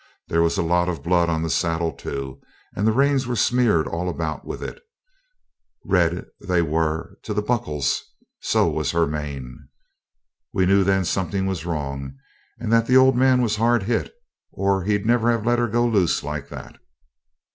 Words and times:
There 0.29 0.41
was 0.41 0.57
a 0.57 0.63
lot 0.63 0.89
of 0.89 1.03
blood 1.03 1.29
on 1.29 1.43
the 1.43 1.49
saddle 1.51 1.91
too, 1.91 2.41
and 2.75 2.87
the 2.87 2.91
reins 2.91 3.27
were 3.27 3.35
smeared 3.35 3.87
all 3.87 4.09
about 4.09 4.43
with 4.43 4.63
it; 4.63 4.81
red 5.85 6.25
they 6.43 6.59
were 6.63 7.19
to 7.21 7.35
the 7.35 7.41
buckles, 7.43 8.01
so 8.39 8.67
was 8.67 8.89
her 8.93 9.05
mane. 9.05 9.69
We 10.53 10.65
knew 10.65 10.83
then 10.83 11.05
something 11.05 11.45
was 11.45 11.67
wrong, 11.67 12.15
and 12.57 12.73
that 12.73 12.87
the 12.87 12.97
old 12.97 13.15
man 13.15 13.43
was 13.43 13.57
hard 13.57 13.83
hit, 13.83 14.11
or 14.51 14.85
he'd 14.85 15.05
never 15.05 15.29
have 15.29 15.45
let 15.45 15.59
her 15.59 15.67
go 15.67 15.85
loose 15.85 16.23
like 16.23 16.49
that. 16.49 16.77